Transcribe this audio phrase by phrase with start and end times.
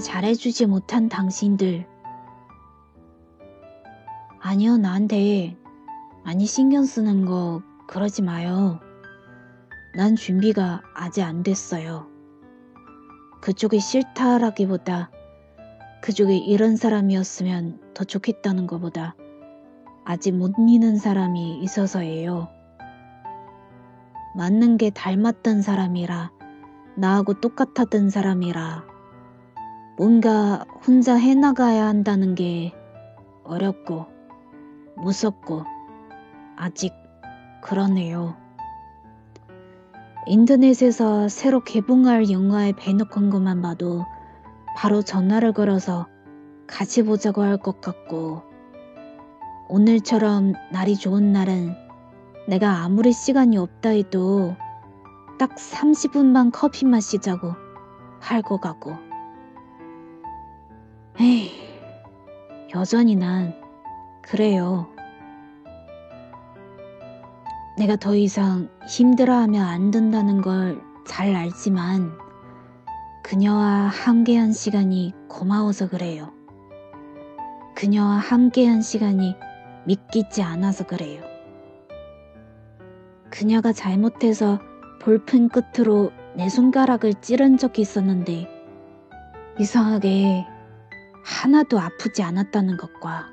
[0.00, 1.86] 잘해주지 못한 당신들.
[4.40, 5.56] 아니요, 나한테
[6.24, 8.80] 많이 신경 쓰는 거 그러지 마요.
[9.94, 12.06] 난 준비가 아직 안 됐어요.
[13.40, 15.10] 그쪽이 싫다라기보다
[16.02, 19.16] 그쪽이 이런 사람이었으면 더 좋겠다는 것보다
[20.04, 22.48] 아직 못 믿는 사람이 있어서예요.
[24.36, 26.30] 맞는 게 닮았던 사람이라
[26.96, 28.97] 나하고 똑같았던 사람이라
[29.98, 32.72] 뭔가 혼자 해나가야 한다는 게
[33.42, 34.06] 어렵고
[34.96, 35.64] 무섭고
[36.56, 36.94] 아직
[37.62, 38.36] 그러네요.
[40.28, 44.04] 인터넷에서 새로 개봉할 영화의 배너 광고만 봐도
[44.76, 46.06] 바로 전화를 걸어서
[46.68, 48.42] 같이 보자고 할 것 같고
[49.68, 51.74] 오늘처럼 날이 좋은 날은
[52.46, 54.54] 내가 아무리 시간이 없다 해도
[55.40, 57.54] 딱 30분만 커피 마시자고
[58.20, 59.07] 할 것 같고
[61.20, 61.52] 에이
[62.74, 63.54] 여전히 난
[64.22, 64.88] 그래요.
[67.76, 72.12] 내가 더 이상 힘들어하면 안 된다는 걸 잘 알지만
[73.22, 76.30] 그녀와 함께한 시간이 고마워서 그래요.
[77.74, 79.34] 그녀와 함께한 시간이
[79.86, 81.22] 믿기지 않아서 그래요.
[83.30, 84.60] 그녀가 잘못해서
[85.00, 88.46] 볼펜 끝으로 내 손가락을 찌른 적이 있었는데
[89.58, 90.44] 이상하게
[91.28, 93.28] 하나도 아프지 않았다는 것과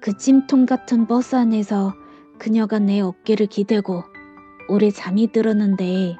[0.00, 1.94] 그 찜통 같은 버스 안에서
[2.38, 4.04] 그녀가 내 어깨를 기대고
[4.68, 6.16] 오래 잠이 들었는데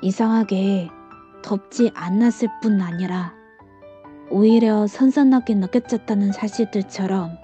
[0.00, 0.88] 이상하게
[1.42, 3.34] 덥지 않았을 뿐 아니라
[4.30, 7.36] 오히려 선선하게 느껴졌다는 사실들처럼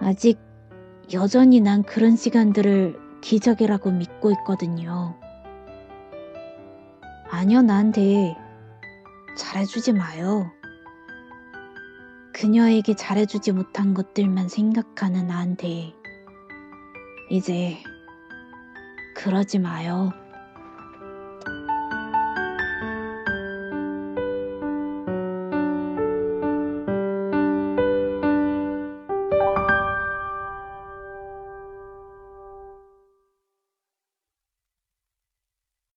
[0.00, 0.40] 아직
[1.12, 5.14] 여전히 난 그런 시간들을 기적이라고 믿고 있거든요.
[7.30, 8.34] 아니요, 나한테
[9.36, 10.50] 잘해주지 마요.
[12.32, 15.94] 그녀에게 잘해주지 못한 것들만 생각하는 나한테
[17.30, 17.78] 이제
[19.14, 20.10] 그러지 마요.